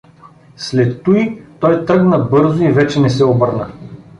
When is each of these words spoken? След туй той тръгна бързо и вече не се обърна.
След 0.57 1.03
туй 1.03 1.41
той 1.59 1.85
тръгна 1.85 2.19
бързо 2.19 2.63
и 2.63 2.71
вече 2.71 2.99
не 2.99 3.09
се 3.09 3.25
обърна. 3.25 3.71